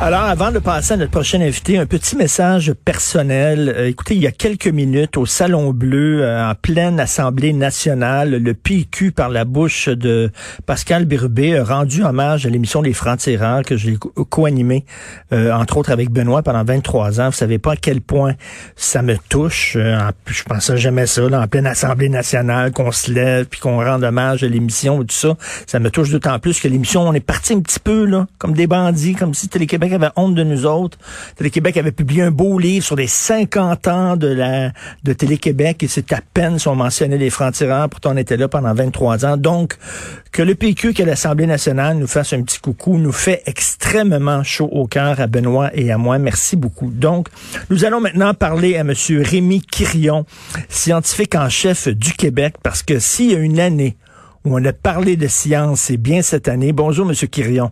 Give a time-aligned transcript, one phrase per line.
[0.00, 3.74] Alors, avant de passer à notre prochain invité, un petit message personnel.
[3.76, 8.30] Euh, écoutez, il y a quelques minutes, au Salon Bleu, euh, en pleine Assemblée nationale,
[8.40, 10.30] le PQ, par la bouche de
[10.66, 14.84] Pascal Birubé, a rendu hommage à l'émission Les Francs-Tireurs que j'ai co- co-animée,
[15.32, 17.26] euh, entre autres avec Benoît pendant 23 ans.
[17.26, 18.34] Vous savez pas à quel point
[18.76, 19.74] ça me touche.
[19.76, 23.84] Euh, je pensais jamais ça, là, en pleine Assemblée nationale, qu'on se lève puis qu'on
[23.84, 25.36] rende hommage à l'émission et tout ça.
[25.66, 28.52] Ça me touche d'autant plus que l'émission, on est parti un petit peu, là, comme
[28.52, 30.98] des bandits, comme si Télé-Québec avait honte de nous autres.
[31.36, 34.72] Télé-Québec avait publié un beau livre sur les 50 ans de la
[35.04, 38.48] de Télé-Québec et c'est à peine si on mentionnait les francs-tireurs, pourtant on était là
[38.48, 39.36] pendant 23 ans.
[39.36, 39.76] Donc,
[40.32, 44.68] que le PQ, que l'Assemblée nationale nous fasse un petit coucou, nous fait extrêmement chaud
[44.72, 46.18] au cœur à Benoît et à moi.
[46.18, 46.90] Merci beaucoup.
[46.90, 47.28] Donc,
[47.70, 50.26] nous allons maintenant parler à Monsieur Rémi Quirion,
[50.68, 53.96] scientifique en chef du Québec, parce que s'il y a une année
[54.44, 56.72] où on a parlé de science, c'est bien cette année.
[56.72, 57.70] Bonjour, Monsieur Quirion.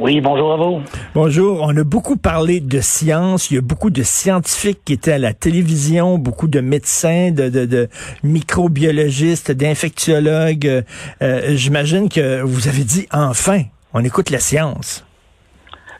[0.00, 0.80] Oui, bonjour à vous.
[1.14, 1.60] Bonjour.
[1.60, 3.50] On a beaucoup parlé de science.
[3.50, 7.50] Il y a beaucoup de scientifiques qui étaient à la télévision, beaucoup de médecins, de,
[7.50, 7.88] de, de
[8.22, 10.66] microbiologistes, d'infectiologues.
[10.66, 10.82] Euh,
[11.20, 15.04] euh, J'imagine que vous avez dit enfin, on écoute la science.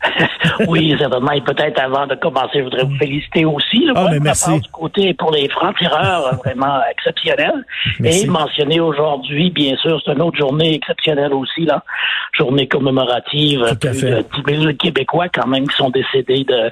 [0.68, 1.32] Oui, certainement.
[1.32, 3.84] Et peut-être avant de commencer, je voudrais vous féliciter aussi.
[3.84, 4.60] Là, pour mais ma merci.
[4.60, 7.64] Du côté pour les francs-tireurs, euh, vraiment exceptionnel.
[7.98, 8.24] Merci.
[8.24, 11.82] Et mentionner aujourd'hui, bien sûr, c'est une autre journée exceptionnelle aussi, là.
[12.36, 13.60] Journée commémorative.
[13.80, 14.10] Tout à Plus fait.
[14.10, 16.70] de 10 000 Québécois, quand même, qui sont décédés de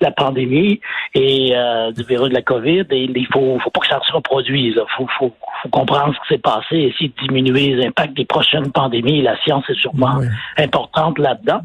[0.00, 0.80] la pandémie
[1.14, 2.84] et euh, du virus de la COVID.
[2.90, 4.74] Et il faut, faut pas que ça se reproduise.
[4.76, 5.32] Il faut, faut,
[5.62, 9.22] faut comprendre ce qui s'est passé et essayer de diminuer les impacts des prochaines pandémies.
[9.22, 10.26] La science est sûrement Oui.
[10.58, 11.60] importante là-dedans.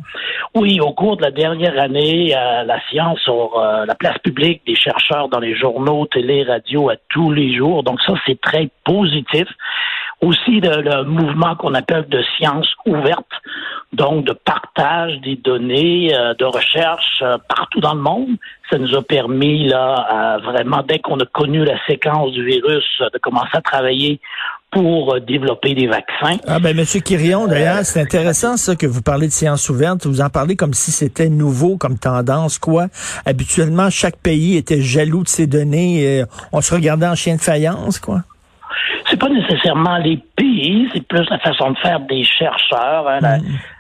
[0.56, 4.76] Oui, au cours de la dernière année, la science sur euh, la place publique des
[4.76, 7.84] chercheurs dans les journaux, télé, radio à tous les jours.
[7.84, 9.46] Donc ça, c'est très positif.
[10.22, 13.34] Aussi le, mouvement qu'on appelle de science ouverte,
[13.92, 18.38] donc de partage des données, euh, de recherche euh, partout dans le monde.
[18.72, 23.18] Ça nous a permis là, vraiment dès qu'on a connu la séquence du virus, de
[23.20, 24.22] commencer à travailler
[24.74, 26.38] pour euh, développer des vaccins.
[26.48, 30.06] Ah ben Monsieur Quirion, d'ailleurs, c'est intéressant ça que vous parlez de science ouverte.
[30.06, 32.88] Vous en parlez comme si c'était nouveau comme tendance, quoi.
[33.26, 36.04] Habituellement, chaque pays était jaloux de ses données.
[36.04, 38.22] Et on se regardait en chien de faïence, quoi.
[39.10, 43.40] c'est pas nécessairement les pays, c'est plus la façon de faire des chercheurs, hein, la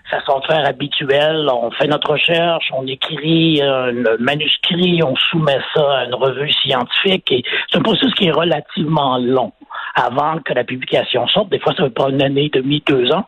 [0.10, 1.48] façon de faire habituelle.
[1.52, 7.32] On fait notre recherche, on écrit un manuscrit, on soumet ça à une revue scientifique
[7.32, 9.52] et c'est un processus qui est relativement long
[9.96, 11.50] avant que la publication sorte.
[11.50, 13.26] Des fois, ça peut pas une année, demi, deux ans.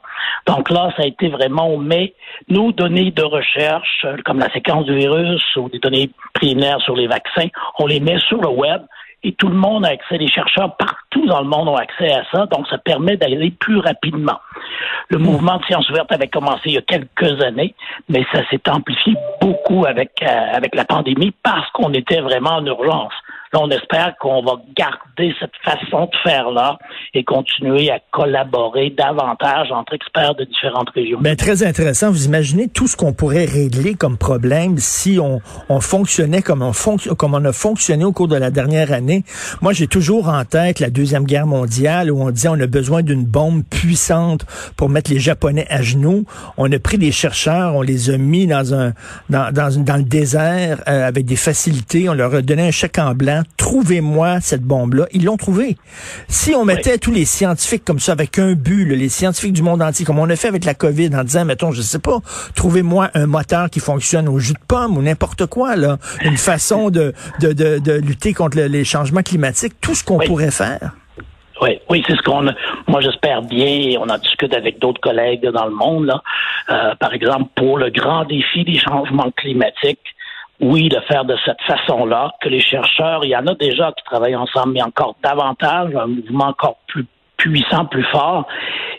[0.48, 2.14] Donc là, ça a été vraiment, on met
[2.50, 6.96] nos données de recherche, euh, comme la séquence du virus ou des données primaires sur
[6.96, 7.48] les vaccins,
[7.80, 8.82] on les met sur le web
[9.26, 12.24] et tout le monde a accès, les chercheurs partout dans le monde ont accès à
[12.32, 14.40] ça, donc ça permet d'aller plus rapidement.
[15.10, 17.74] Le mouvement de science ouverte avait commencé il y a quelques années,
[18.08, 22.66] mais ça s'est amplifié beaucoup avec, euh, avec la pandémie parce qu'on était vraiment en
[22.68, 23.14] urgence.
[23.54, 26.78] Là, on espère qu'on va garder cette façon de faire-là
[27.14, 31.20] et continuer à collaborer davantage entre experts de différentes régions.
[31.22, 32.12] Ben, très intéressant.
[32.12, 37.46] Vous imaginez tout ce qu'on pourrait régler comme problème si on, on fonctionnait comme on,
[37.46, 39.24] a fonctionné au cours de la dernière année.
[39.62, 43.02] Moi, j'ai toujours en tête la Deuxième Guerre mondiale où on disait on a besoin
[43.04, 44.46] d'une bombe puissante
[44.76, 46.26] pour mettre les Japonais à genoux.
[46.58, 48.94] On a pris des chercheurs, on les a mis dans un
[49.30, 52.10] dans le désert euh, avec des facilités.
[52.10, 53.35] On leur a donné un chèque en blanc.
[53.58, 55.06] Trouvez-moi cette bombe-là.
[55.12, 55.78] Ils l'ont trouvée.
[56.28, 59.62] Si on mettait tous les scientifiques comme ça avec un but, là, les scientifiques du
[59.62, 62.20] monde entier, comme on a fait avec la COVID, en disant, mettons, je sais pas,
[62.56, 66.90] trouvez-moi un moteur qui fonctionne au jus de pomme ou n'importe quoi, là, une façon
[66.90, 70.28] de, de, de, de lutter contre le- les changements climatiques, tout ce qu'on Oui.
[70.28, 70.92] pourrait faire.
[71.62, 72.54] Oui, oui, c'est ce qu'on a.
[72.88, 76.22] Moi, j'espère bien, et on en discute avec d'autres collègues dans le monde, là.
[76.70, 80.00] Euh, par exemple, pour le grand défi des changements climatiques,
[80.62, 84.04] oui, de faire de cette façon-là, que les chercheurs, il y en a déjà qui
[84.06, 87.06] travaillent ensemble, mais encore davantage, un mouvement encore plus
[87.38, 88.48] puissant, plus fort,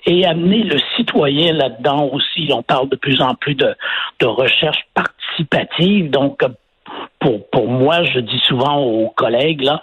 [0.05, 2.51] et amener le citoyen là-dedans aussi.
[2.53, 3.75] On parle de plus en plus de,
[4.21, 6.41] de recherche participative, donc
[7.19, 9.83] pour, pour moi, je dis souvent aux collègues, là,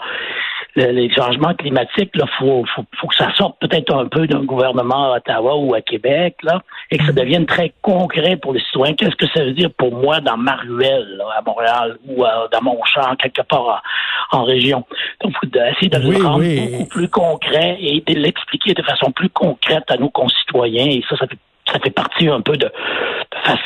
[0.76, 5.14] les changements climatiques, là, faut, faut, faut que ça sorte peut-être un peu d'un gouvernement
[5.14, 8.96] à Ottawa ou à Québec, là, et que ça devienne très concret pour les citoyens.
[8.96, 12.62] Qu'est-ce que ça veut dire pour moi dans ma ruelle, là, à Montréal, ou dans
[12.62, 13.84] mon champ, quelque part
[14.32, 14.84] en, en région?
[15.22, 16.70] Donc, faut essayer de Oui, le rendre oui.
[16.72, 20.88] beaucoup plus concret et de l'expliquer de façon plus concrète à nos concitoyens.
[20.88, 21.38] Et ça, ça fait
[21.72, 22.70] ça fait partie un peu de,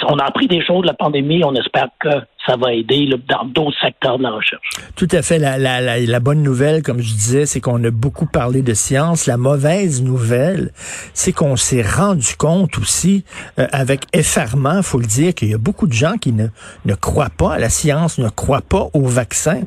[0.07, 1.43] on a appris des choses la pandémie.
[1.43, 2.09] On espère que
[2.45, 4.67] ça va aider dans d'autres secteurs de la recherche.
[4.95, 5.37] Tout à fait.
[5.37, 9.25] La, la, la, bonne nouvelle, comme je disais, c'est qu'on a beaucoup parlé de science.
[9.25, 10.71] La mauvaise nouvelle,
[11.13, 13.25] c'est qu'on s'est rendu compte aussi,
[13.59, 16.47] euh, avec effarement, faut le dire, qu'il y a beaucoup de gens qui ne,
[16.85, 19.61] ne croient pas à la science, ne croient pas au vaccin.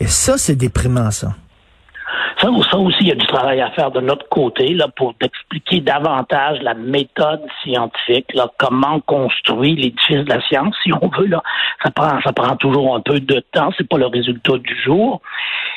[0.00, 1.34] Et ça, c'est déprimant, ça.
[2.40, 5.80] Ça, aussi, il y a du travail à faire de notre côté là, pour expliquer
[5.80, 11.26] davantage la méthode scientifique, là, comment construire l'édifice de la science, si on veut.
[11.26, 11.42] Là,
[11.82, 15.22] ça prend, ça prend toujours un peu de temps, c'est pas le résultat du jour.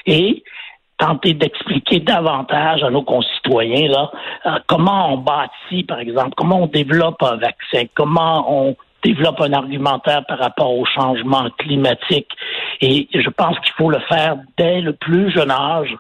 [0.06, 0.44] Et
[0.98, 4.12] tenter d'expliquer davantage à nos concitoyens là,
[4.46, 9.54] euh, comment on bâtit, par exemple, comment on développe un vaccin, comment on développe un
[9.54, 12.28] argumentaire par rapport au changement climatique.
[12.82, 15.96] Et je pense qu'il faut le faire dès le plus jeune âge,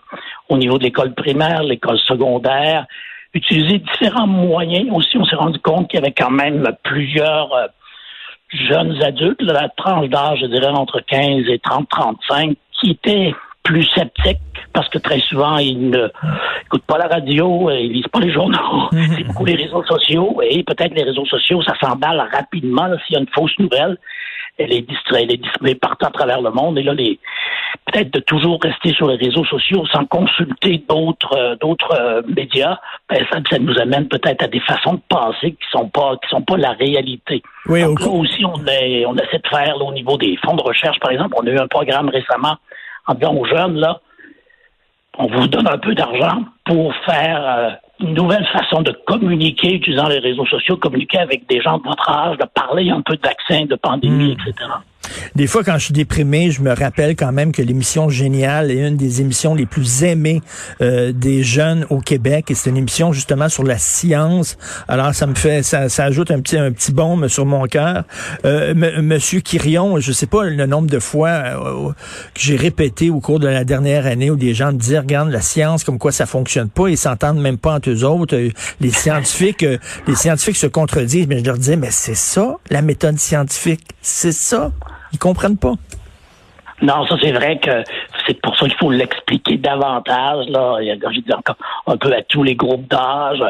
[0.50, 2.86] au niveau de l'école primaire, l'école secondaire,
[3.34, 4.90] utiliser différents moyens.
[4.92, 7.68] Aussi, on s'est rendu compte qu'il y avait quand même plusieurs euh,
[8.51, 13.84] jeunes adultes, la tranche d'âge, je dirais, entre 15 et 30, 35, qui étaient plus
[13.94, 14.40] sceptiques
[14.74, 16.07] parce que très souvent, ils ne
[16.66, 20.63] écoutent pas la radio, ils lisent pas les journaux, c'est beaucoup les réseaux sociaux, et
[20.63, 23.98] peut-être les réseaux sociaux, ça s'emballe rapidement s'il y a une fausse nouvelle.
[24.59, 27.19] Elle est distraite, elle est distribuée partout à travers le monde, et là, les,
[27.85, 32.77] peut-être de toujours rester sur les réseaux sociaux sans consulter d'autres euh, d'autres euh, médias,
[33.09, 36.29] ben, ça, ça, nous amène peut-être à des façons de penser qui sont pas qui
[36.29, 37.41] sont pas la réalité.
[37.65, 40.63] Oui, Donc, là aussi, on, est, on essaie de faire au niveau des fonds de
[40.63, 42.57] recherche, par exemple, on a eu un programme récemment
[43.07, 44.01] en disant aux jeunes, là,
[45.17, 47.69] on vous donne un peu d'argent pour faire euh,
[48.00, 52.10] une nouvelle façon de communiquer, utilisant les réseaux sociaux, communiquer avec des gens de votre
[52.10, 54.50] âge, de parler un peu de vaccins, de pandémie, hmm.
[54.50, 54.69] etc.
[55.35, 58.88] Des fois, quand je suis déprimé, je me rappelle quand même que l'émission Géniale est
[58.88, 60.41] une des émissions les plus aimées
[60.81, 62.51] euh, des jeunes au Québec.
[62.51, 64.57] Et c'est une émission justement sur la science.
[64.88, 68.03] Alors, ça me fait, ça, ça ajoute un petit, un petit baume sur mon cœur.
[68.45, 71.89] Euh, Monsieur Quirion, je sais pas le nombre de fois euh,
[72.33, 75.29] que j'ai répété au cours de la dernière année où des gens me disent, regarde
[75.29, 78.35] la science, comme quoi ça fonctionne pas, ils s'entendent même pas entre eux autres.
[78.35, 78.50] Euh,
[78.81, 79.65] les scientifiques,
[80.07, 81.27] les scientifiques se contredisent.
[81.27, 84.71] Mais je leur disais, mais c'est ça la méthode scientifique, c'est ça.
[85.13, 85.73] Ils comprennent pas.
[86.81, 87.83] Non, ça c'est vrai que
[88.29, 90.47] c'est pour ça qu'il faut l'expliquer davantage.
[90.49, 93.43] Là, j'ai dit encore un peu à tous les groupes d'âge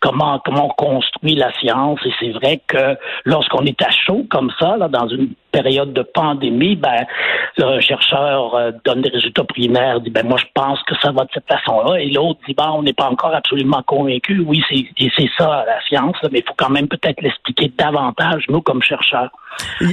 [0.00, 1.98] comment comment on construit la science.
[2.04, 6.02] Et c'est vrai que lorsqu'on est à chaud comme ça, là, dans une période de
[6.02, 7.06] pandémie, ben
[7.56, 11.24] le chercheur euh, donne des résultats primaires, dit ben moi je pense que ça va
[11.24, 14.44] de cette façon-là, et l'autre dit ben on n'est pas encore absolument convaincu.
[14.46, 14.84] Oui, c'est
[15.16, 19.30] c'est ça la science, mais il faut quand même peut-être l'expliquer davantage nous comme chercheurs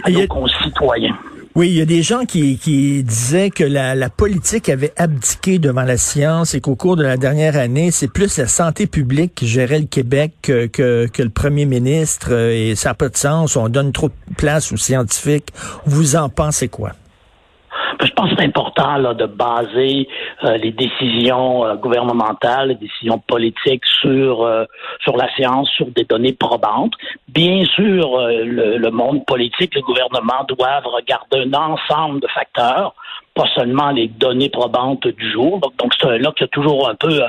[0.03, 1.17] à nos concitoyens.
[1.55, 2.57] Oui, il y a des gens qui,
[3.03, 7.57] disaient que la, politique avait abdiqué devant la science et qu'au cours de la dernière
[7.57, 11.65] année, c'est plus la santé publique qui gérait le Québec que, que, que le premier
[11.65, 13.55] ministre euh, et ça n'a pas de sens.
[13.55, 15.53] On donne trop de place aux scientifiques.
[15.85, 16.93] Vous en pensez quoi?
[18.03, 20.07] Je pense que c'est important là, de baser
[20.43, 24.65] euh, les décisions euh, gouvernementales, les décisions politiques sur euh,
[25.01, 26.93] sur la science, sur des données probantes.
[27.29, 32.93] Bien sûr, le, le, monde politique, le gouvernement doivent regarder un ensemble de facteurs,
[33.33, 35.59] pas seulement les données probantes du jour.
[35.79, 37.21] Donc, c'est là qu'il y a toujours un peu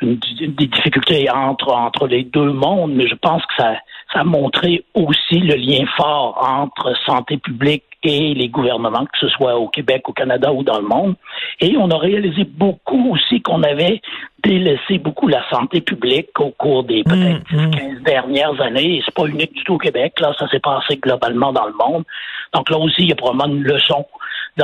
[0.00, 3.74] une, des difficultés entre entre les deux mondes, mais je pense que ça
[4.12, 9.28] ça a montré aussi le lien fort entre santé publique et les gouvernements, que ce
[9.28, 11.14] soit au Québec, au Canada ou dans le monde.
[11.60, 14.00] Et on a réalisé beaucoup aussi qu'on avait
[14.42, 18.02] délaissé beaucoup la santé publique au cours des mmh, peut-être 10-15 mmh.
[18.02, 18.96] dernières années.
[18.96, 20.20] Et c'est pas unique du tout au Québec.
[20.20, 22.04] Là, ça s'est passé globalement dans le monde.
[22.54, 24.06] Donc là aussi, il y a probablement une leçon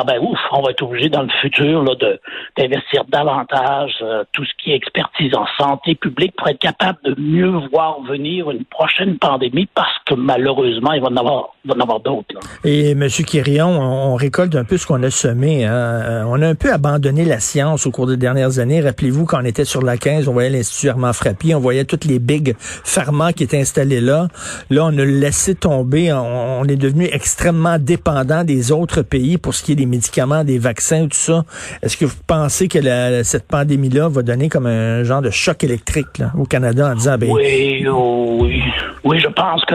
[0.01, 2.19] ben ouf, on va être obligé dans le futur là, de,
[2.57, 7.15] d'investir davantage euh, tout ce qui est expertise en santé publique pour être capable de
[7.21, 11.77] mieux voir venir une prochaine pandémie parce que malheureusement, il va en avoir, il va
[11.77, 12.35] en avoir d'autres.
[12.65, 13.07] Et M.
[13.09, 15.65] Quirion, on, récolte un peu ce qu'on a semé.
[15.65, 15.73] Hein.
[15.73, 18.81] Euh, on a un peu abandonné la science au cours des dernières années.
[18.81, 22.05] Rappelez-vous, quand on était sur la 15, on voyait l'Institut Armand Frappier, on voyait toutes
[22.05, 24.29] les big pharma qui étaient installés là.
[24.71, 26.13] Là, on a laissé tomber.
[26.13, 30.43] On, on est devenu extrêmement dépendant des autres pays pour ce qui est des médicaments,
[30.43, 31.45] des vaccins, tout ça.
[31.83, 36.23] Est-ce que vous pensez que cette pandémie-là va donner comme un genre de choc électrique
[36.37, 37.19] au Canada en disant...
[37.19, 38.63] Ben, oui, oui,
[39.05, 39.75] oui, je pense que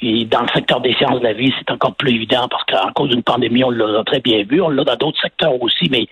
[0.00, 3.10] dans le secteur des sciences de la vie, c'est encore plus évident parce qu'en cause
[3.10, 6.06] d'une pandémie, on l'a très bien vu, on l'a dans d'autres secteurs aussi, mais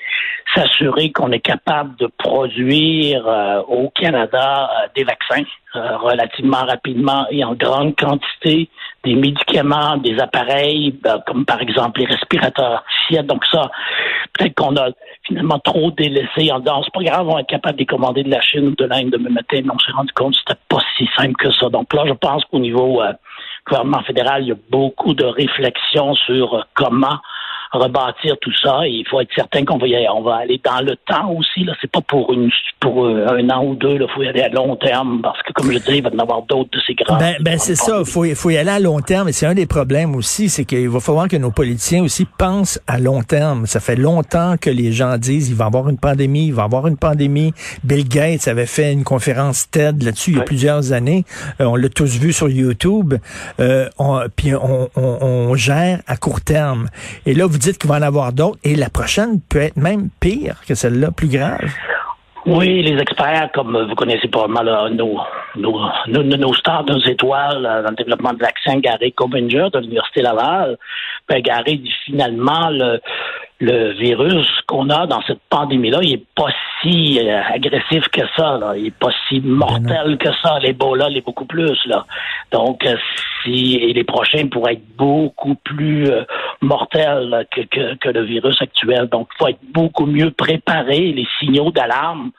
[0.55, 5.45] s'assurer qu'on est capable de produire euh, au Canada euh, des vaccins
[5.77, 8.69] euh, relativement rapidement et en grande quantité,
[9.05, 12.85] des médicaments, des appareils, ben, comme par exemple les respirateurs.
[13.25, 13.71] Donc ça,
[14.33, 14.89] peut-être qu'on a
[15.25, 18.23] finalement trop délaissés en disant c'est pas grave, on va être capable de les commander
[18.23, 20.61] de la Chine ou de l'Inde demain matin, mais on s'est rendu compte que c'était
[20.69, 21.69] pas si simple que ça.
[21.69, 23.13] Donc là, je pense qu'au niveau euh,
[23.67, 27.19] gouvernement fédéral, il y a beaucoup de réflexions sur euh, comment
[27.73, 28.87] rebâtir tout ça.
[28.87, 30.09] Et il faut être certain qu'on va y aller.
[30.09, 31.65] On va aller dans le temps aussi.
[31.65, 33.99] Là, c'est pas pour une pour euh, un an ou deux.
[34.01, 36.15] Il faut y aller à long terme parce que, comme je dis, il va y
[36.15, 37.19] en avoir d'autres de ces grands.
[37.19, 37.99] Ben, ben c'est ça.
[38.01, 39.29] Il faut, faut y aller à long terme.
[39.29, 42.81] Et c'est un des problèmes aussi, c'est qu'il va falloir que nos politiciens aussi pensent
[42.87, 43.67] à long terme.
[43.67, 46.63] Ça fait longtemps que les gens disent il va y avoir une pandémie, il va
[46.63, 47.53] y avoir une pandémie.
[47.85, 51.25] Bill Gates avait fait une conférence TED là-dessus il y a plusieurs années.
[51.61, 53.15] Euh, on l'a tous vu sur YouTube.
[53.61, 56.89] Euh, on, puis on, on, on, gère à court terme.
[57.25, 58.59] Et là, vous dites qu'il va en avoir d'autres.
[58.65, 61.73] Et la prochaine peut être même pire que celle-là, plus grave.
[62.45, 65.19] Oui, les experts, comme vous connaissez probablement nos,
[65.57, 70.23] nos, nos, nos, stars, nos étoiles dans le développement de vaccins, Gary Cobinger de l'Université
[70.23, 70.77] Laval,
[71.29, 73.01] ben Gary dit finalement le,
[73.61, 76.51] le virus qu'on a dans cette pandémie-là, il est pas
[76.83, 78.59] si euh, agressif que ça.
[78.59, 78.75] Là.
[78.77, 80.59] Il est pas si mortel que ça.
[80.61, 81.79] L'Ebola l'est beaucoup plus.
[81.87, 82.05] Là.
[82.53, 82.97] Donc, euh,
[83.43, 86.25] si et les prochains pourraient être beaucoup plus euh,
[86.63, 89.09] mortels que, que, que, le virus actuel.
[89.09, 91.13] Donc, il faut être beaucoup mieux préparé.
[91.13, 92.31] Les signaux d'alarme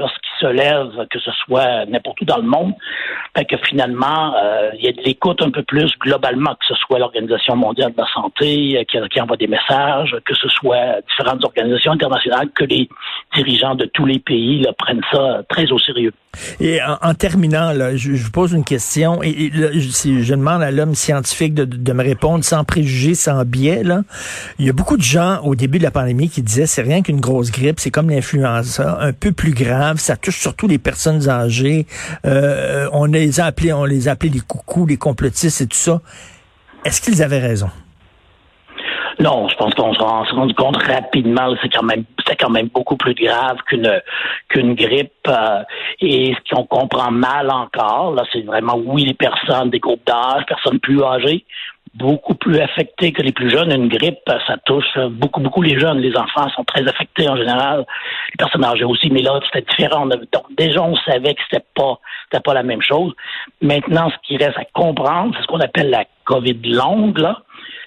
[0.00, 2.72] lorsqu'il se lève, que ce soit n'importe où dans le monde,
[3.36, 6.74] fait que finalement, euh, il y a de l'écoute un peu plus globalement, que ce
[6.74, 11.44] soit l'Organisation mondiale de la santé euh, qui, envoie des messages, que ce soit différentes
[11.44, 12.88] organisations internationales, que les
[13.36, 16.12] dirigeants de tous les pays prennent ça très au sérieux.
[16.60, 21.64] Et en, terminant, je, vous pose une question, et, je, demande à l'homme scientifique de,
[21.64, 23.82] de, me répondre sans préjugés, sans biais.
[23.82, 24.02] Là.
[24.58, 27.02] Il y a beaucoup de gens au début de la pandémie qui disaient c'est rien
[27.02, 31.28] qu'une grosse grippe, c'est comme l'influenza, un peu plus grave, ça touche surtout les personnes
[31.28, 31.86] âgées.
[32.24, 36.00] Euh, on les a appelés, on les a les coucous, les complotistes et tout ça.
[36.84, 37.70] Est-ce qu'ils avaient raison?
[39.20, 42.96] Non, je pense qu'on s'est rendu compte rapidement, c'est quand même c'est quand même beaucoup
[42.96, 44.00] plus grave qu'une
[44.48, 45.12] qu'une grippe.
[45.28, 45.62] Euh,
[46.00, 50.46] et ce qu'on comprend mal encore, là, c'est vraiment oui les personnes des groupes d'âge,
[50.46, 51.44] personnes plus âgées,
[51.94, 53.72] beaucoup plus affectées que les plus jeunes.
[53.72, 55.98] Une grippe, ça touche beaucoup, beaucoup les jeunes.
[55.98, 57.84] Les enfants sont très affectés en général.
[58.32, 60.06] Les personnes âgées aussi, mais là, c'était différent.
[60.06, 63.12] Donc, déjà, on savait que c'était pas, c'était pas la même chose.
[63.60, 67.42] Maintenant, ce qui reste à comprendre, c'est ce qu'on appelle la COVID longue, là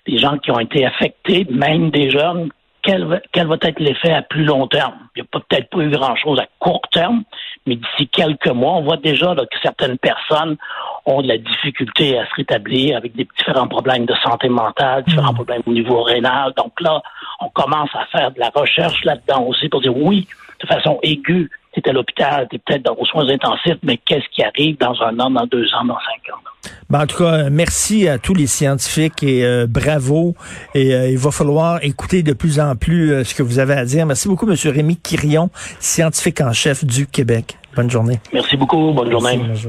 [0.06, 2.50] des gens qui ont été affectés, même des jeunes,
[2.84, 4.96] quel va, quel va être l'effet à plus long terme?
[5.16, 7.24] Il n'y a peut-être pas eu grand-chose à court terme,
[7.66, 10.58] mais d'ici quelques mois, on voit déjà là, que certaines personnes
[11.06, 15.32] ont de la difficulté à se rétablir avec des différents problèmes de santé mentale, différents
[15.32, 15.36] mmh.
[15.36, 16.54] problèmes au niveau rénal.
[16.58, 17.02] Donc là,
[17.40, 20.28] on commence à faire de la recherche là-dedans aussi pour dire oui,
[20.62, 24.28] de façon aiguë, tu es à l'hôpital, tu es peut-être aux soins intensifs, mais qu'est-ce
[24.30, 26.53] qui arrive dans un an, dans deux ans, dans cinq ans?
[26.90, 30.36] Ben, en tout cas, merci à tous les scientifiques et euh, bravo.
[30.76, 33.74] Et euh, il va falloir écouter de plus en plus euh, ce que vous avez
[33.74, 34.06] à dire.
[34.06, 34.56] Merci beaucoup, M.
[34.66, 37.58] Rémi Quirion, scientifique en chef du Québec.
[37.76, 38.20] Bonne journée.
[38.32, 38.94] Merci beaucoup.
[38.94, 39.38] Bonne journée.
[39.38, 39.62] Merci,